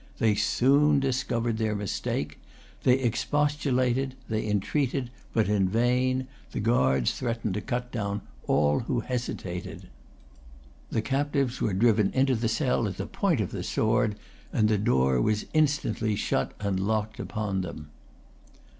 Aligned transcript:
They 0.17 0.33
soon 0.33 0.99
discovered 0.99 1.57
their 1.59 1.75
mistake. 1.75 2.39
They 2.81 2.97
expostulated; 2.97 4.15
they 4.27 4.47
entreated; 4.47 5.11
but 5.31 5.47
in 5.47 5.69
vain. 5.69 6.25
The 6.53 6.59
guards 6.59 7.13
threatened 7.13 7.53
to 7.53 7.61
cut 7.61 7.91
down 7.91 8.21
all 8.47 8.79
who 8.79 9.01
hesitated. 9.01 9.89
The 10.89 11.03
captives 11.03 11.61
were 11.61 11.73
driven 11.75 12.09
into 12.13 12.33
the 12.33 12.49
cell 12.49 12.87
at 12.87 12.97
the 12.97 13.05
point 13.05 13.41
of 13.41 13.51
the 13.51 13.61
sword, 13.61 14.15
and 14.51 14.67
the 14.69 14.79
door 14.79 15.21
was 15.21 15.45
instantly 15.53 16.15
shut 16.15 16.55
and 16.59 16.79
locked 16.79 17.19
upon 17.19 17.61
them. 17.61 17.91